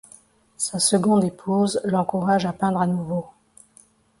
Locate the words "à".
2.47-2.53, 2.81-2.87